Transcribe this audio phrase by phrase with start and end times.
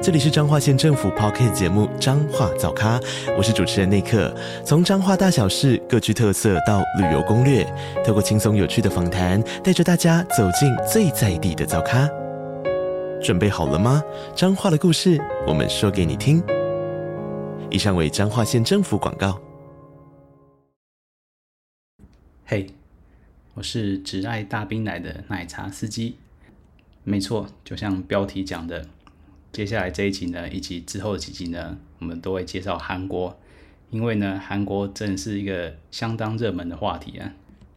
[0.00, 3.00] 这里是彰化县政府 Podcast 节目《彰化早咖》，
[3.36, 4.32] 我是主持人内克。
[4.64, 7.64] 从彰化大小事各具特色到旅游攻略，
[8.06, 12.08] 透过轻松有趣的访谈，带着大家走进最在地的早咖。
[13.20, 14.00] 准备好了吗？
[14.36, 16.40] 彰化的故事，我们说给你听。
[17.68, 19.40] 以上为彰化县政府广告。
[22.46, 22.68] 嘿
[23.54, 26.16] 我是只爱大冰奶的奶茶司机。
[27.02, 28.86] 没错，就像标题讲的。
[29.58, 33.36] 接下来这一集呢，以及之后的几集呢，我们都会介绍韩国，
[33.90, 37.34] 因为呢，韩国真的是一个相当热门的话题啊。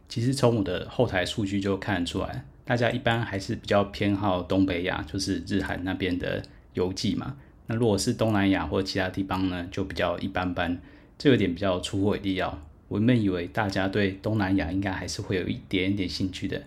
[0.08, 6.40] 其实从我的后台数据就看得出来，大家一般还是比较偏好东北亚，就是日韩那边的
[6.74, 7.34] 游记嘛。
[7.66, 10.80] 那如果是东南亚或其他地方呢，就比较一般般。
[11.18, 16.62] 这有点比较出乎意料，我原本以为大家对东南亚应该还是会有一点点兴趣的，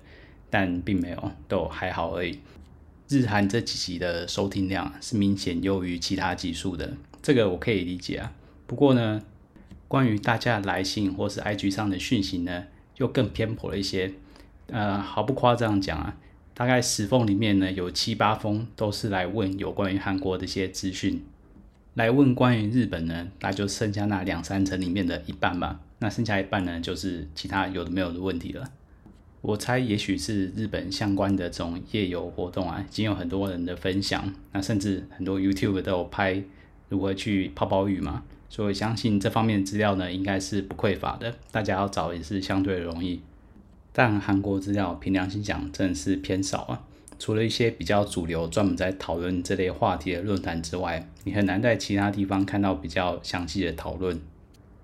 [0.50, 2.38] 但并没有，都还好而已。
[3.08, 8.34] 日韩这几集的收听量是明显优于其他集数的，这个我可以理解啊。
[8.66, 9.22] 不过呢，
[9.88, 12.64] 关于大家来信或是 IG 上的讯息呢，
[12.98, 14.14] 又更偏颇了一些。
[14.68, 16.18] 呃，毫不夸张讲啊，
[16.56, 21.24] 大概十封里面呢，有七八封都是来问有关于韩国的一些资讯。
[21.94, 25.80] 来问关于日本呢，那就剩下那两三成里面的一半吧。
[26.00, 28.72] 那剩下一半呢，就是其他有的没有的问题了。
[29.48, 36.42] 我猜，也许是日本相关的这种夜游活动啊，已经有很多人的分享，那甚至很多 YouTube 都有拍
[36.90, 43.22] 如何去泡泡浴嘛，所以相信这方面资料呢，应该是不匮乏的，大家要找也是相对容易。
[43.94, 46.82] 但韩国资料凭良心讲，真的是偏少啊，
[47.20, 54.20] 除了一些比较主流专门在讨论这类话题的论坛之外，你很难在其他地方看到比较详细的讨论。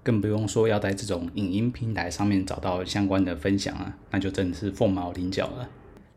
[0.03, 5.69] 更不用说要在这种影音平台上面找到相关的分享啊，那就真的是凤毛麟角了。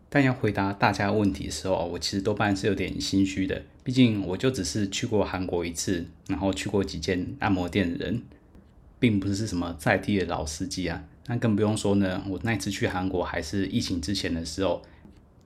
[0.08, 8.22] 但要回答大家问题的时候，我其实多半是有点心虚的，毕竟我就只是去过韩国一次，然后去过几间按摩店的人，
[9.00, 11.02] 并不是什么在地的老司机啊。
[11.26, 14.82] 那更不用说呢，我那次去韩国还是疫情之前的时候，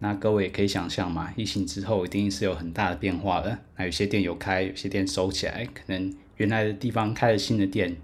[0.00, 3.58] 那各位也可以想象嘛，疫情之后一定是有很大的变化的。
[3.76, 7.96] 那有些店有开，有些店收起来，可能原来的地方开了新的店。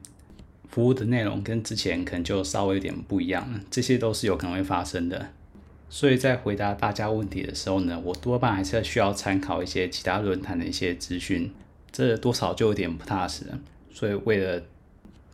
[0.75, 5.29] 服务的内容跟之前可能就稍微有点不一样了，这些都是有可能会发生的。
[5.89, 11.49] 所以在回答大家问题的时候呢，我多半还是需要参考一些其他论坛的一些资讯，
[11.93, 13.61] 这多少就有点不踏实了。
[13.93, 14.65] 所以为了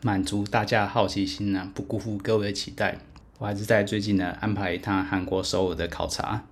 [0.02, 2.98] 满足大家的好奇心呢，不辜负各位的期待，
[3.38, 6.44] 我还是在最近呢安排一趟韩国首尔的考察，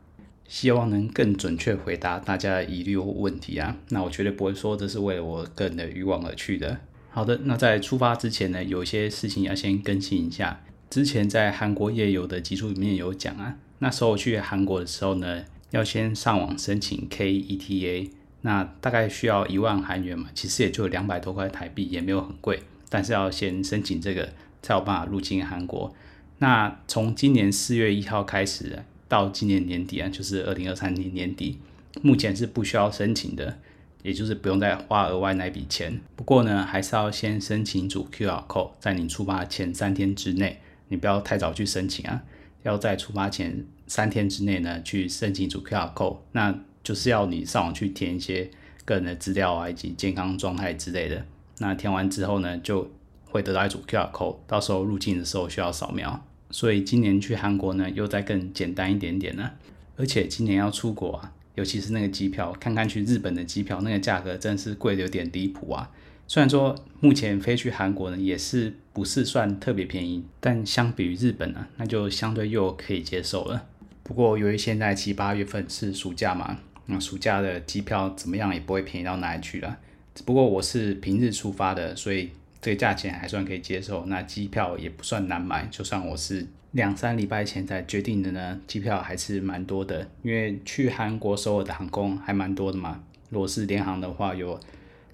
[0.49, 3.77] 希望能更准确回答大家的疑虑或问题啊。
[3.91, 6.79] 那我绝对不会说这是为了我个人的欲望而去的。
[7.11, 10.61] 好的，那在出发之前呢，有些事情要先更新一下。
[10.89, 18.11] 之前在韩国夜游的集数里面有讲啊，那时候去韩国的时候呢，要先上网申请 KETA，
[18.43, 24.33] 那大概需要一万韩元嘛，其实也就两百多块台币，也没有很贵，但是要先申请这个
[24.63, 25.93] 才有办法入境韩国。
[26.39, 31.59] 那从今年四月一号开始到今年年底啊，就是二零二三年年底，
[32.01, 33.59] 目前是不需要申请的。
[34.03, 42.23] 也就是不用再花额外那笔钱，不过呢，还是要先申请组 QR code，在你出发前三天之内，你不要太早去申请啊，
[42.63, 48.51] 要在出发前三天之内呢去申请组 QR code，那就是要你上网去填一些
[48.85, 51.25] 个人的资料啊，以及健康状态之类的，
[51.59, 52.91] 那填完之后呢，就
[53.25, 59.51] 会得到一组 QR code，到时候入境的时候需要扫描，所以今年去韩国呢又再更简单一点点呢，
[59.97, 61.33] 而且今年要出国啊。
[61.59, 65.91] 尤其是那个机票，看看去日本的机票，那个价格真是贵的有点离谱啊！
[66.29, 73.67] 虽然说目前飞去韩国呢，也是不是算特别便宜，但相比于日本呢，那就相对又可以接受了。
[74.05, 79.79] 不过由于现在七八月份是暑假嘛，那暑假的机票怎么样也不会便宜到哪里去了。
[80.15, 86.47] 只不过我是平日出发的，所以这个价钱还算可以接受，那机票也不算难买，就算我是。
[86.73, 93.03] 两三礼拜前才决定的呢，机票还是蛮多的，因为去韩国首尔的航空还蛮多的嘛。
[93.31, 94.61] 如果是联航的话，有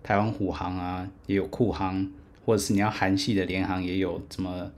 [0.02, 2.11] 台湾虎航啊，也有酷航，
[2.44, 4.69] 或者是你要韩系的联航，也有什么，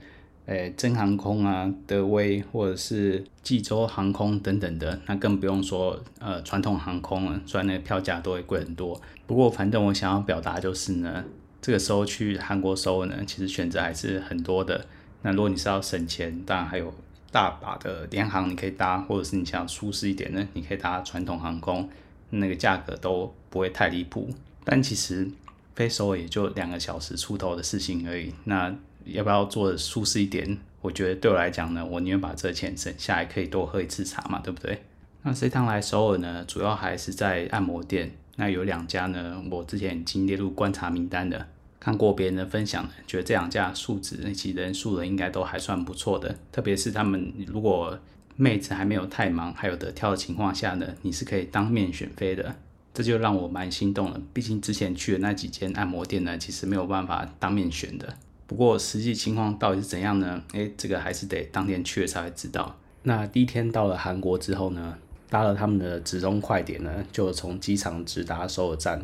[0.45, 5.01] 诶，真航空啊、德威或者是济州航空等等的。
[5.07, 9.01] 那更不用说呃传统航空了，虽然那个票价都会贵很多。
[9.25, 11.25] 不过反正我想要表达就是呢，
[11.61, 14.85] 这个时候去韩国首尔呢，其实选择还是很多的。
[15.23, 16.93] 那如果你是要省钱，当然还有
[17.31, 21.89] 大把的联航你可以搭，或者是你想舒适一点呢，你可以搭传统航空，
[22.29, 24.29] 那个价格都不会太离谱。
[24.63, 25.27] 但其实
[25.75, 28.33] 飞首尔也就两个小时出头的事情而已。
[28.45, 28.73] 那
[29.05, 30.57] 要不要做的舒适一点？
[30.81, 34.83] 我觉得对我来讲呢，我宁愿把这钱省下来，可以多喝一次茶嘛，对不对？
[35.23, 38.11] 那这趟来首尔呢，主要还是在按摩店。
[38.37, 41.45] 那有两家呢，我之前已经列入观察名单的。
[41.79, 46.35] 看过别人的分享，觉得这两家素质以及人数呢，应该都还算不错的。
[46.51, 47.97] 特别是他们如果
[48.35, 52.55] 妹子还没有太忙，还有得挑的情况下呢，你是可以当面选飞的，
[52.93, 54.19] 这就让我蛮心动了。
[54.33, 58.15] 毕竟之前去的那几间按摩店呢，其实没有办法当面选的。
[58.45, 60.43] 不过实际情况到底是怎样呢？
[60.53, 62.77] 诶，这个还是得当天去了才会知道。
[63.03, 64.97] 那第一天到了韩国之后呢，
[65.29, 69.03] 搭了他们的直通快点呢，就从机场直达首尔站。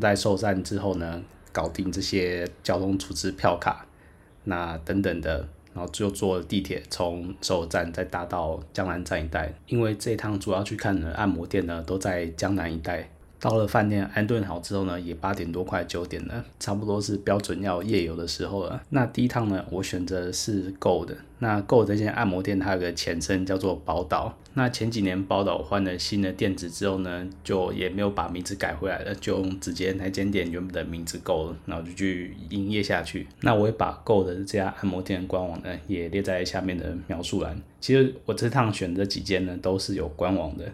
[0.00, 1.22] 在首尔站之后呢，
[1.52, 3.86] 搞定这些交通组织票卡，
[4.44, 13.08] 那等等的，然后就坐地铁从首尔站再搭到江南站一带，因为这一趟主要去看的按摩店呢都在江南一带。
[13.40, 18.82] 到了饭店安顿好之后呢，也八点多快九点了，差不多是标准要夜游的时候了。
[18.90, 21.16] 那第一趟呢，我选择是 GO 的。
[21.38, 24.36] 那 GO 这间按摩店它有个前身叫做宝岛。
[24.52, 33.26] 那前几年宝岛换了新的店址之后呢，就也没有把名字改回来了，就用直接那间店原本的名字 GO 了，然后就去营业下去。
[33.40, 37.58] 那我也把 GO 的这家按摩店官网呢，也列在下面的描述栏。
[37.80, 40.70] 其实我这趟选的几间呢，都是有官网的。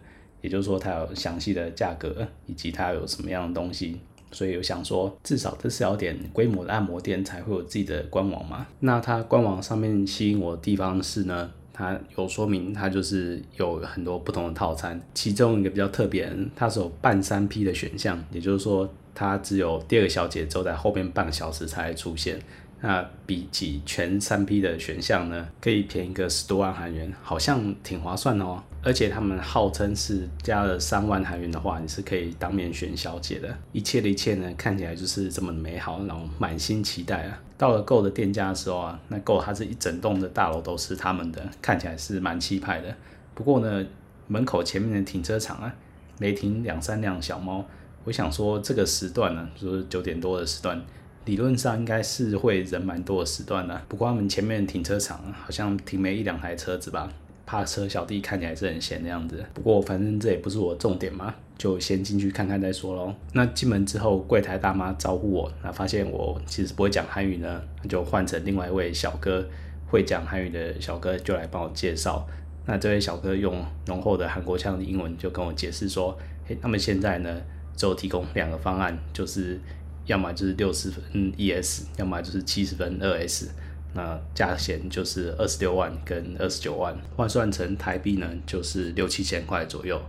[0.46, 3.98] 也就是说，它有详细的价格，以及它有什么样的东西，
[4.31, 8.64] 所以我想说，至少这是要点规模的按摩店才会有自己的官网嘛。
[8.78, 22.38] 那它官网上面吸引我的地方是呢，它有说明它就是有很多不同的套餐，其中一个比较特别，它是有半三 P 的选项，也就是说，它只有第二个小姐走在后面半个小时才会出现。
[22.81, 28.62] 那比起全三 P 的选项呢，可以便宜个十多万韩元，好像挺划算哦。
[28.82, 33.52] 而且他们号称是加了三万韩元的话，你是可以当面选小姐的。
[33.73, 37.43] 一切的一切呢，看起来就是这么美好，然后满心期待啊。
[37.58, 42.94] 到了 GO 的店家的时候啊，那 GO 它是一整栋的大楼都是他们的，看起来是蛮气派的。
[43.34, 43.84] 不过呢，
[44.28, 45.75] 门口前面的停车场啊，
[46.20, 47.64] 没停两三辆小猫。
[48.05, 50.81] 我想说这个时段呢，就是九点多的时段。
[51.26, 57.12] 理论上应该是会人蛮多的时段的，不过他们前面停车场好像停没一两台车子吧，
[57.44, 59.44] 怕车小弟看起来是很闲的样子。
[59.52, 63.12] 不过反正这也不是我重点嘛，就先进去看看再说喽。
[63.32, 69.44] 那进门之后，柜台大妈招呼我，那发现我其实不会讲韩语呢，就换成另外一位小哥
[69.88, 72.25] 会讲韩语的小哥就来帮我介绍。
[72.67, 77.43] 那这位小哥用浓厚的韩国腔的英文就跟我解释说，嘿，他们现在呢
[77.76, 79.61] 只有提供两个方案，就是。
[80.06, 83.50] 要么就是六十分 ES，要么就是七十分二 S，
[83.94, 90.00] 那价钱就是二十六万跟二十九万，换算成台币呢，就是六七千块左右。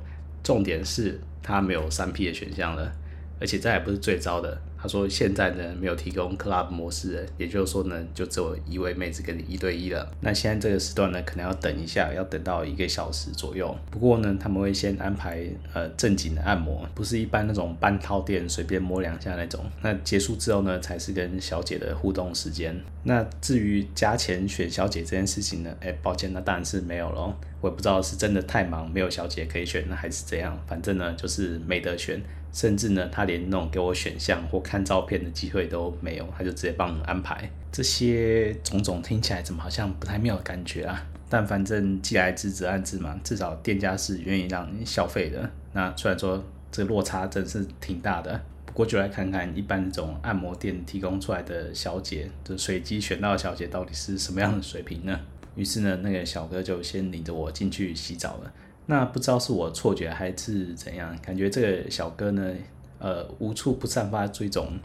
[0.43, 2.91] 重点是它没有三 P 的选项了，
[3.39, 4.61] 而且这也不是最糟的。
[4.79, 10.09] 他说现在呢没有提供 Club 模式，也就是说呢就只有一位妹子跟你一对一了。
[10.21, 13.75] 那现在这个时段呢可能要等一下，要等到一个小时左右。
[13.89, 19.65] 不过呢他们会先安排呃正经的按摩，不是一般那种半套店随便摸两下那种。
[19.81, 22.79] 那结束之后呢才是跟小姐的互动时间。
[23.03, 27.35] 那至于加钱选小姐这件事情呢，哎抱歉，那当然是没有咯。
[27.59, 30.55] 我也不知道是真的太忙没有小姐可以选，还是怎样。
[30.67, 32.21] 反正呢就是没得选。
[32.51, 37.49] 甚至呢，他连那种给我选项或看照片的机会都没有，他就直接帮我安排。
[37.71, 41.05] 这些种种听起来怎么好像不太妙的感觉啊？
[41.29, 45.49] 但反正既来之则安之嘛，至少店家是愿意让你消费的。
[45.73, 55.19] 那虽然说这落差真是挺大的，不过就来看看一般这种按摩店提供出来的小姐，就随机选到的小姐到底是什么样的水平呢？
[55.55, 58.53] 于是呢，那个小哥就先领着我进去洗澡了。
[58.89, 62.53] 那不知道是我错觉还是怎样，感觉这个小哥呢，
[62.99, 64.79] 呃，无处不散发出一种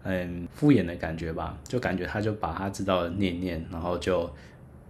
[0.00, 4.30] 很敷衍的感觉吧，就感觉他就把他知道的念念，然后就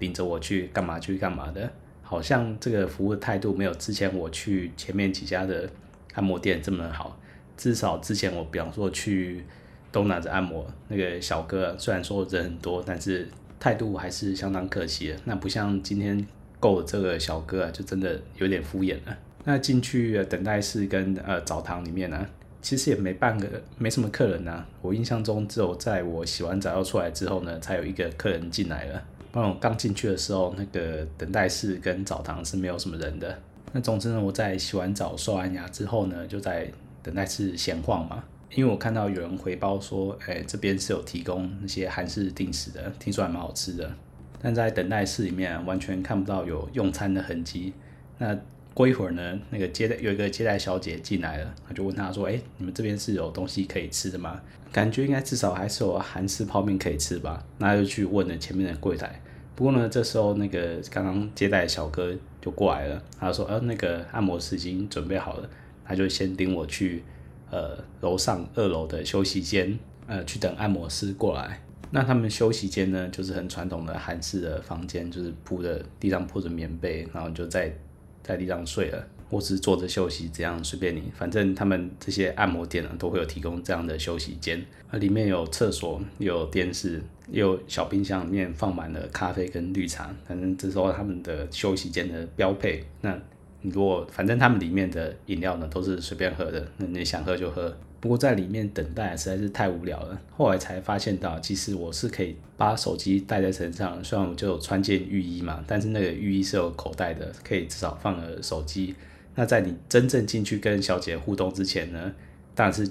[0.00, 1.70] 领着我去干嘛去干嘛的，
[2.02, 5.66] 好像这个服务态度没有之前我去前面几家的
[6.12, 7.18] 按摩店这么好，
[7.56, 9.46] 至少之前我比方说去
[9.90, 13.26] 东南子按摩，那个小哥虽然说人很多，但是
[13.58, 16.26] 态度还是相当客气的，那不像今天。
[16.60, 19.16] 够这个小哥啊，就真的有点敷衍了。
[19.44, 22.26] 那进去等待室跟呃澡堂里面呢，
[22.60, 23.46] 其实也没半个，
[23.78, 24.64] 没什么客人呐。
[24.82, 29.02] 我印象中只有在我洗完澡要出来之后呢，才有一个客人进来了。
[29.32, 33.38] 那我刚进去的时候，那个等待室跟澡堂是没有什么人的。
[33.72, 36.70] 那总之呢，我在洗完澡、刷完牙之后呢，就在
[37.02, 38.24] 等待室闲晃嘛。
[38.54, 43.90] 因为我看到有人回报说，哎，这边是有提供那些韩式定食的，听说还蛮好吃的。
[44.40, 47.72] 但在等待室里面完全看不到有用餐的痕迹。
[48.18, 48.38] 那
[48.74, 54.40] 过一会儿呢，那个接待有一个接待小姐进来了，他就问他说：“哎，你们这边是有东西可以吃的吗？
[54.70, 59.20] 感觉应该至少还是有韩式泡面可以吃吧？”那就去问了前面的柜台。
[59.56, 65.50] 不过呢，这时候那个刚刚接待的小哥就过来了，他说：“呃，那个按摩师已经准备好了。”
[65.84, 67.02] 他就先领我去
[67.50, 69.76] 呃楼上二楼的休息间，
[70.06, 71.62] 呃去等按摩师过来。
[71.90, 77.72] 那他们休息间呢，就是很传统的韩式的房间，就是铺着地上铺着棉被，然后就在。
[78.20, 81.04] 在地上睡了，或是坐着休息，这样随便你。
[81.16, 84.62] 反正他们这些按摩店呢，都会有提供这样的休息间。
[84.90, 90.14] 那里面有厕所，有电视，有小冰箱，里面放满了咖啡跟绿茶。
[90.26, 92.84] 反正这时候他们的休息间的标配。
[93.00, 93.18] 那
[93.62, 97.74] 你如果反正他们里面的饮料呢，都是随便喝的，那你想喝就喝。
[98.00, 108.94] 不过在里面等待实在是太无聊了，后来才发现到，其实我是可以把手机带在身上，虽然我就穿件浴衣嘛，但是那个浴衣是有口袋的，可以至少放个手机。
[109.34, 112.12] 那在你真正进去跟小姐互动之前呢，
[112.54, 112.90] 当然是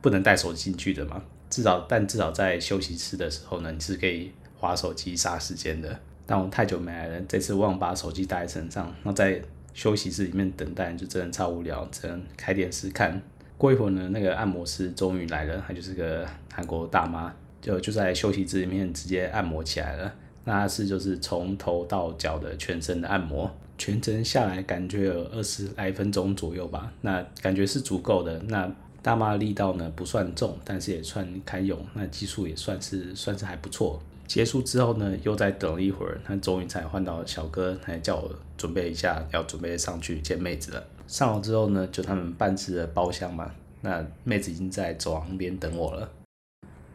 [0.00, 1.22] 不能带手机进去的嘛。
[1.50, 5.98] 至少，但至少在休息室的时候呢，你是可以划手机杀时间的。
[6.26, 9.40] 但我太久没来了，这次忘把手机带在身上，那在
[9.72, 13.20] 休息室里面等待就真的超无聊，只能开电视看。
[13.56, 20.12] 过一会儿呢，那个按摩师终于来了，她就是个韩国大妈，就就在休息室里面直接按摩起来了。
[20.44, 26.92] 那是就是从头到脚的全身的按摩，全程下来感觉有二十来分钟左右吧。
[27.00, 28.38] 那感觉是足够的。
[28.48, 28.70] 那
[29.00, 31.78] 大妈力道呢不算重，但是也算堪用。
[31.94, 34.02] 那技术也算是算是还不错。
[34.26, 40.82] 结束之后呢，又再等了一会儿，他终于才换到小哥，来叫我准备一下，要准备上去见妹子了。
[41.06, 46.10] 上楼之后呢，就他们半次的包厢嘛，那妹子已经在走廊边等我了。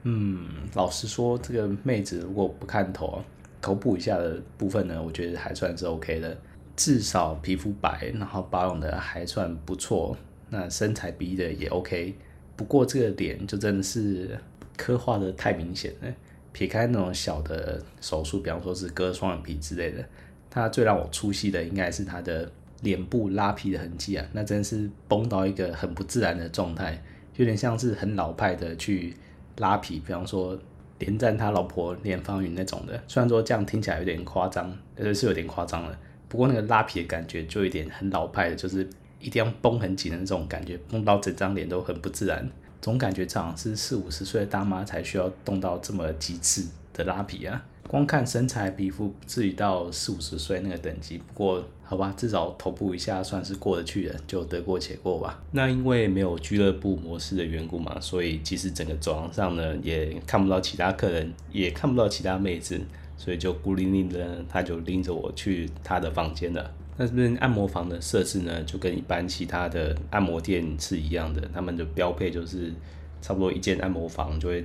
[0.04, 3.22] 嗯，老实说，这个妹子如果不看头，
[3.62, 6.38] 头部以下的部分呢，我觉得还算是 OK 的，
[6.76, 10.18] 至少皮肤白，然后保养的还算不错，
[10.50, 12.16] 那身材比例的也 OK。
[12.56, 14.38] 不过这个脸就真的是
[14.76, 16.08] 刻画的太明显了。
[16.52, 20.04] 撇开那种小的手术，比方说是割双眼皮之类的，
[20.50, 27.02] 他最让我出戏的应该是他的脸部拉皮的痕迹啊，那真是绷到一个很不自然的状态，
[27.36, 29.14] 有点像是很老派的去
[29.58, 30.58] 拉皮，比方说
[31.00, 33.02] 连战他老婆连芳云那种的。
[33.08, 38.88] 虽然说这样听起来有点夸张，呃是有点夸张了，不过那个拉皮的感觉就有点很老派的，就是
[39.20, 42.50] 一定要绷很紧的那种感觉，绷到整张脸都很不自然。
[42.82, 47.66] 总感觉这样是四五十岁的大妈才需要动到这么极致的拉皮啊！
[47.86, 55.42] 光看身材皮肤不至于到四五十岁那个等级，不过好吧，至少头部以下算是过得去的，就得过且过吧。
[55.52, 62.80] 那因为没有俱乐部模式的缘故嘛，所以其实整个走廊上呢也看不到其他客人，也看不到其他妹子，
[63.18, 66.72] 所以就孤零零的他就拎着我去他的房间了。
[66.96, 72.72] 那这边按摩房的设置呢，就跟一般其他的按摩店是一样的，他们的标配就是
[73.20, 74.64] 差不多一间按摩房就会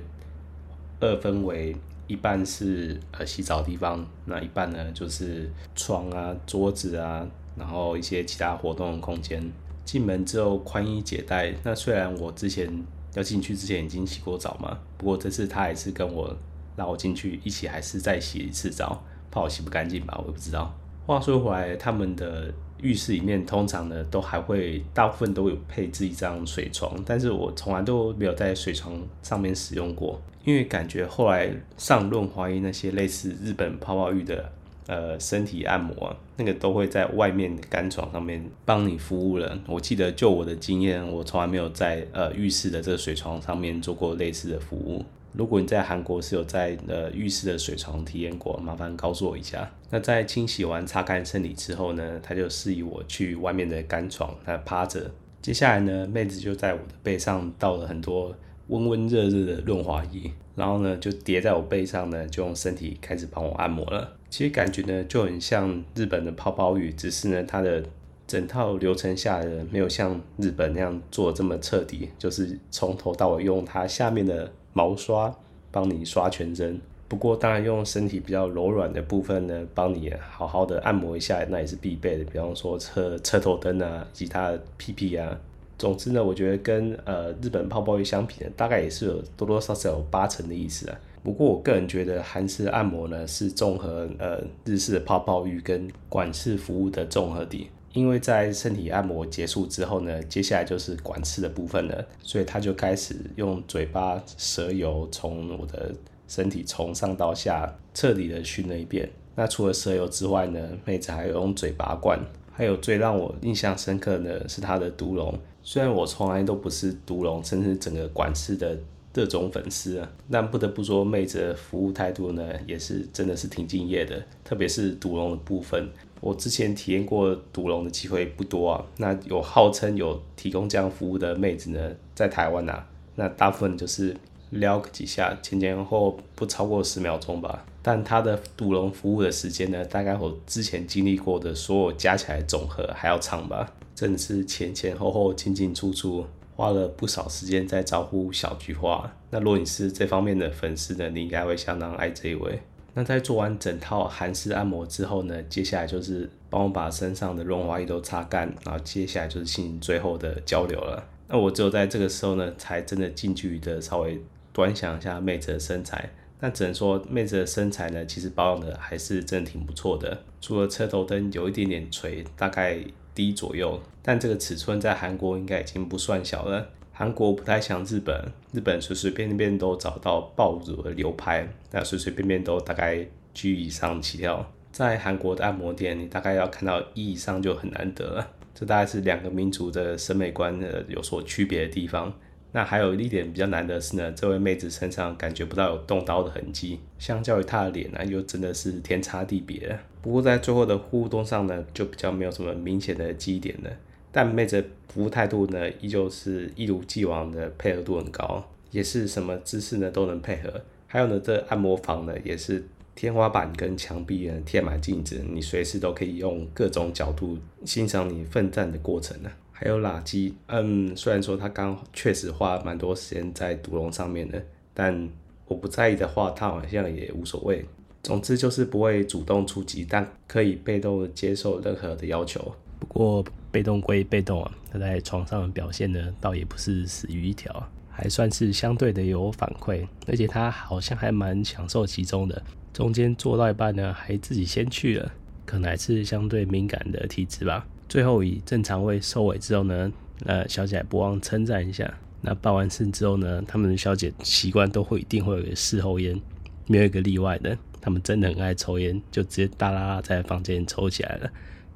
[0.99, 1.75] 二分为
[2.07, 9.51] 一半是呃洗澡的地方，那一半呢就是床啊、桌子啊，然后一些其他活动空间。
[9.83, 12.67] 进门之后宽衣解带，那虽然我之前
[13.13, 16.35] 要进去之前已经洗过澡嘛，不过这次他还是跟我
[16.75, 20.73] 让我进去一起，还是再洗一次澡，怕我洗不干净吧，我也不知道。
[21.05, 34.51] 话说回来，他们的浴室里面通常呢，都还会大部分都有配置一张水床，但是我从来都没有在水床上面使用过，因为感觉后来上润滑液那些类似日本泡泡浴的
[34.87, 39.59] 呃身体按摩，那个都会在外面的干床上面帮你服务了。
[39.67, 45.05] 我记得就我的经验，我从来没有在呃浴室的这个水床上面做过类似的服务。
[45.37, 49.69] 如果你在韩国是有在呃浴室的水床体验过，麻烦告诉我一下。
[49.89, 55.11] 那在清洗完、擦干身体之后呢，他就示意我去外面的干床来趴着。
[55.41, 58.33] 接下来呢，妹子就在我的背上倒了很多
[58.67, 64.13] 温温热热的润滑液，然后呢就叠在我背上呢，就用身体开始帮我按摩了。
[64.29, 67.83] 其实感觉呢就很像日本的泡泡浴，只是呢它的
[68.25, 74.49] 整套流程下来没有像日本那样做这么彻底，就是从头到尾用它下面的。
[74.77, 75.33] 毛刷
[75.71, 76.77] 帮你刷全身，
[77.07, 82.25] 不过当然用身体比较柔软的部分呢，帮你好好的按摩一下，那也是必备的。
[82.25, 85.39] 比方说车车头灯啊，以及它的屁屁啊。
[85.77, 90.99] 总之呢，我觉得跟呃日本泡泡浴相比呢，大概也是有多多少少有八成的意思啊。
[91.23, 97.69] 不过我个人觉得韩式按摩呢是综合呃日式的泡泡浴跟管式服务的综合体。
[97.95, 105.91] 因为在身体按摩结束之后呢，接下来就是管吃的部分了，所以他就开始用嘴巴舌油从我的
[106.27, 109.09] 身体从上到下彻底的熏了一遍。
[109.33, 112.19] 那除了舌油之外呢，妹子还有用嘴巴灌。
[112.57, 115.37] 还有最让我印象深刻的是她的毒龙。
[115.61, 118.77] 虽然我从来都不是毒龙，甚至整个管吃的
[119.11, 124.23] 各种粉丝啊，但不得不说，妹子的服务态度呢，也是真的是挺敬业的。
[124.45, 125.89] 特别是毒龙的部分，
[126.25, 128.83] 我之前体验过独龙的机会不多啊。
[128.97, 134.17] 那有号称有提供这样服务的妹子呢，在台湾啊，那大部分就是。
[134.51, 137.65] 撩个几下，前前后后不超过十秒钟吧。
[137.81, 143.73] 但他的独龙服务的时间呢，大概我之前经历过的所有加起来总和还要长吧。
[143.95, 149.11] 真的是前前后后进进出出，花了不少时间在招呼小菊花。
[149.31, 152.59] 那如果你是这方面的粉丝呢，你应该会相当爱这一位。
[152.95, 161.07] 那在做完整套韩式按摩之后呢，接下来就是帮我把身上的润滑液都擦干，然后接下来就是进行最后的交流了。
[161.27, 164.19] 那我只有在这个时候呢，才真的近距离的稍微。
[164.55, 166.09] 端详一下妹子的身材，
[166.39, 170.17] 那只能说妹子的身材呢，其实保养的还是真的挺不错的。
[170.39, 172.79] 除了车头灯有一点点垂，大概
[173.13, 176.69] 低左右，但这个尺寸在韩国应该已经不算小了。
[176.97, 184.49] 韩国不太像日本，日本随随便便都找到爆乳的流派，那随随便便都大概 G 以上起跳。
[184.71, 188.31] 在韩国的按摩店，你大概要看到 E 以上就很难得了。
[188.53, 192.13] 这大概是两个民族的审美观的有所区别的地方。
[192.53, 199.77] 那还有一点比较难的是呢，这位妹子身上感觉不到有动刀的痕迹，相较于她的脸呢，又真的是天差地别。
[200.01, 203.69] 不过在最后的互动上呢，就比较没有什么明显的记忆点了。
[204.15, 208.41] 但妹子服务态度呢，依旧是一如既往的配合度很高，
[208.71, 210.61] 也是什么姿势呢都能配合。
[210.87, 219.29] 还有呢，这按摩房呢也是天花板跟墙壁呢贴满镜子，你随时都可以用各种角度欣赏你奋战的过程呢。
[219.51, 224.41] 还有垃圾，嗯，虽然说他刚确实花蛮多时间在毒龙上面的，
[224.73, 225.09] 但
[225.45, 227.65] 我不在意的话，他好像也无所谓。
[228.01, 232.55] 总之就是不会主动出击，但可以被动接受任何的要求。
[232.87, 242.41] 不过被动归被动啊，他在床上的表现呢，倒也不是死鱼一条，还算是相对的有反馈，而且他好像还蛮享受其中的。
[242.73, 245.11] 中间做到一半呢，还自己先去了，
[245.45, 247.65] 可能还是相对敏感的体质吧。
[247.87, 249.91] 最后以正常位收尾之后呢，
[250.25, 251.93] 呃，小姐还不忘称赞一下。
[252.21, 256.19] 那办完事之后呢，他们的小姐习惯都会一定会有个事后烟，
[256.67, 257.57] 没有一个例外的。
[257.79, 261.29] 他们真的很爱抽烟，就直接大啦啦在房间抽起来了。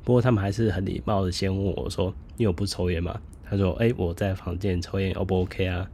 [0.04, 5.90] 不过他们还是很礼貌的先问我说：“你有不抽烟吗？”他说：“哎、我在房间抽烟，O 不 OK 啊？”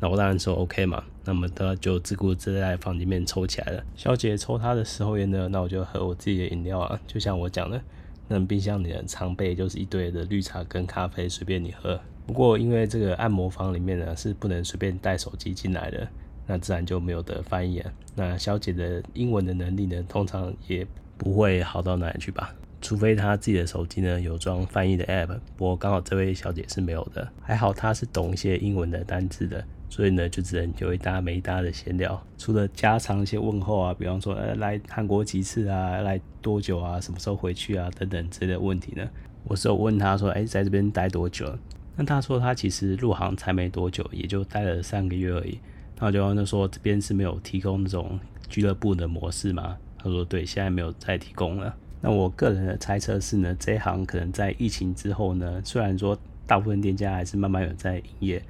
[0.00, 1.04] 那我当然说 OK 嘛。
[1.22, 3.84] 那么他就自顾自在房间里面抽起来了。
[3.94, 7.80] 小姐抽她的时候烟呢，那我就喝我自己的饮料啊，就像我讲的。
[8.26, 12.00] 那冰箱里的常备就是一堆的绿茶跟咖啡，随便你喝。
[12.26, 16.08] 不过因为这个按摩房里面呢是不能随便带手机进来的，
[16.46, 17.92] 那自然就没有得翻译啊。
[18.14, 20.86] 那小姐的英文的能力呢，通常也
[21.18, 25.38] 不会好到哪里去吧，除非他自己的手机呢有装翻译的 app。
[25.56, 29.64] 不过刚好这位小姐是没有的，还好她是懂一些英文的单字的。
[29.92, 39.04] 所以呢，就只能有一搭没一搭的闲聊，除了家常一些问候啊，比方说，呃，来韩国几次啊，来多久啊，什么时候回去啊，等等之类的问题呢。
[39.42, 41.58] 我是有问他说，哎，在这边待多久？
[41.96, 45.58] 那他说他其实入行才没多久，也就待了三个月而已。
[45.98, 49.76] 那我就问他说，这边是没有提供那种俱乐部的模式吗？
[49.98, 51.74] 他说对，现在没有再提供了。
[52.00, 58.42] 那我个人的猜测是呢，这一行可能在疫情之后呢，虽然说大部分店家还是慢慢有在营业。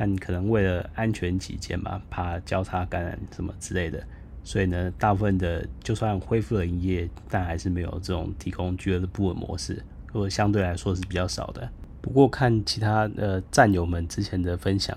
[0.00, 4.00] 但可能为了安全起见嘛，怕交叉感染什么之类的，
[4.44, 11.68] 所以呢，大部分的就算恢复了营业，但还是没有这种提供俱乐部的模式，或者相对来说是比较少的。
[12.00, 14.96] 不过看其他呃战友们之前的分享，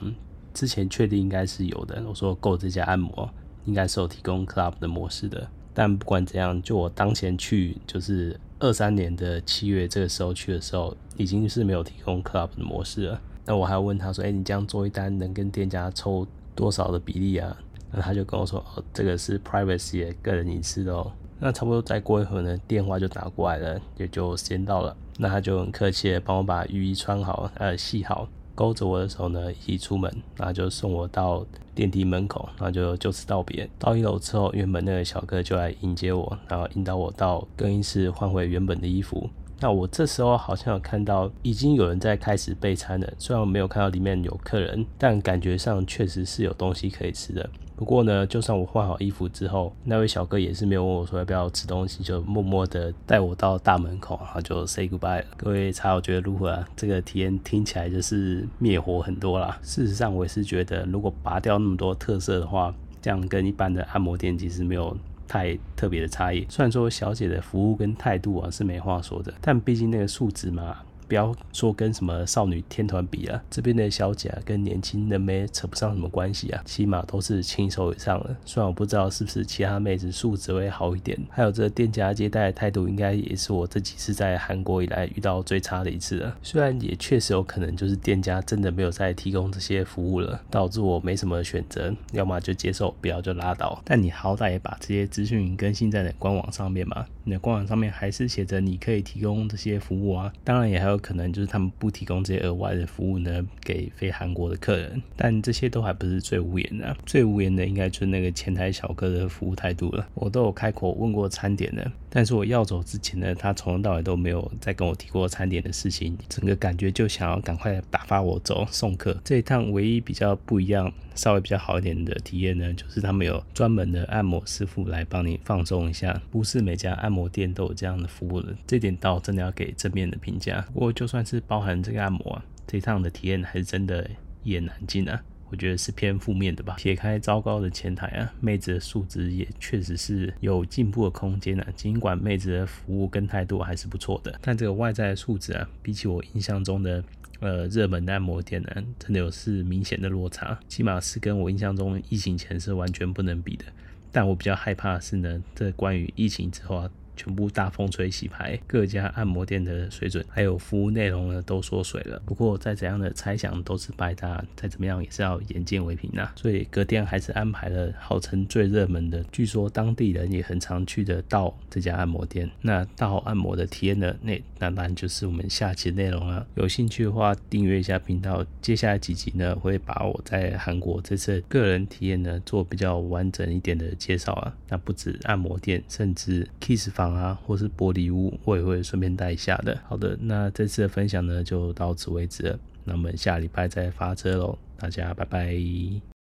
[0.53, 2.03] 之前确定应该是有的。
[2.07, 3.27] 我说够这家按摩
[3.65, 13.21] 应该是有提供 club 的模式的，但不管怎样，就我当前去就是二三年的七月这个时候去的时候，已经是没有提供 club 的模式了。
[13.45, 17.57] 那我还问他说：“哎、你这样做一单能跟店家抽多少的比例啊？”
[17.91, 24.95] 那他就跟我说：“哦，这个是 privacy 个人隐私的哦。”那差不多再过一会儿呢，电话就打过来了，也就时间到了。
[25.17, 33.69] 那他就很客气的帮我把雨衣穿好，呃，系好，勾着我的手呢，一起出门，然后就送我到电梯门口，然后就就此道别。
[33.79, 39.29] 到一楼之后，原本那个小哥就来迎接我，然后引导我到更衣室换回原本的衣服。
[39.61, 47.47] 那我这时候好像有看到已经有人在开始备餐了，虽然我没有看到里面有客人，但感觉上确实是有东西可以吃的。
[47.75, 55.23] 不过呢，就算我换好衣服之后，那位小哥也是没有问我说要不要吃东西，就默默的带我到大门口，然后就 say goodbye。
[55.37, 56.67] 各位茶友觉得如何啊？
[56.75, 59.59] 这个体验听起来就是灭火很多啦。
[59.61, 64.95] 事实上，我也是觉得如果拔掉那么多特色的话，这样跟一般的按摩店其实没有
[65.31, 66.45] 太特别的差异。
[66.49, 70.75] 虽然说小姐的服务跟态度啊是没话说的，但毕竟那个数值嘛。
[71.11, 78.33] 不要说跟什么少女天团比啊，这边的小姐啊跟年轻的妹扯不上什么关系啊，起码都是轻熟以上的。
[78.45, 86.33] 虽然我不知道是不是其他妹子素质会好一点，还有这店家接待的态度，应该也是我这几次在韩国以来遇到最差的一次了。
[86.41, 93.81] 虽然也确实有可能就是店家真的没有再提供这些服务了，导致我没什么选择，要么就接受，不要就拉倒。
[93.83, 101.00] 但你好歹也把这些资讯更新在你的官网上面嘛，你的官网上面还是写着你可以提供这些服务啊，当然也还有。
[101.01, 110.07] 可能就是他们不提供这些额外的服务呢，给非韩国的客人，但这些都还不是最无言的，最无言的应该就是那个前台小哥的服务态度了。
[110.13, 119.19] 我都有开口问过餐点的，但是我要走之前呢，他从头到尾都没有再跟我提过餐点的事情，整个感觉就想要赶快打发我走送客。
[119.23, 130.65] 这一趟唯一比较不一样，稍微比较好一点的体验呢，就是他们有专门的按摩师傅来帮你放松一下，不是每家按摩店都有这样的服务的，这点倒真的要给正面的评价。
[130.91, 134.09] 就算是包含这个按摩啊，这趟的体验还是真的
[134.43, 135.21] 一言难尽啊。
[135.49, 136.75] 我觉得是偏负面的吧。
[136.77, 141.67] 撇开糟糕的前台啊，妹子的素质也确实是有进步的空间啊。
[141.75, 147.03] 尽管妹子的服务跟态度还是不错的，但这个外在的素质啊，比起我印象中的。
[147.41, 153.65] 呃，热门的按摩店呢，真的有是明显的落差，起码是跟我印象中疫情前是完全不能比的。
[154.11, 156.91] 但我比较害怕的是呢，这关于疫情之后啊。
[157.15, 162.21] 全部大风吹洗牌，各家按摩店的水准还有服务内容呢都缩水了。
[162.25, 166.31] 不过再怎样的猜想都是白搭，再怎么样也是要眼见为凭呐。
[166.35, 172.49] 所以隔天还是安排了号称最热门的，据说当地人也很常去的道这家按摩店。
[172.61, 176.45] 那道按摩的体验呢，那当然就是我们下期内容了。
[176.55, 184.55] 有兴趣的话订阅一下频道，接下来几集呢会把我在韩国这次个人体验呢做比较完整一点的介绍啊。
[184.69, 189.77] 那不止按摩店，甚至 Kiss 啊，或是玻璃屋，我也会顺便带一下的。
[189.87, 192.59] 好的，那这次的分享呢，就到此为止了。
[192.83, 196.20] 那我们下礼拜再发车喽，大家拜拜。